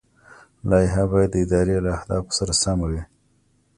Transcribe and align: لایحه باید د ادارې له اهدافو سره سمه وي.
لایحه 0.69 1.03
باید 1.11 1.29
د 1.33 1.35
ادارې 1.43 1.77
له 1.85 1.89
اهدافو 1.97 2.35
سره 2.39 2.53
سمه 2.63 2.85
وي. 2.91 3.03